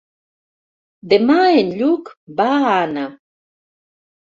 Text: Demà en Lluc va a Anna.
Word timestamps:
Demà 1.11 1.35
en 1.59 1.69
Lluc 1.83 2.11
va 2.41 2.51
a 2.57 2.73
Anna. 2.79 3.07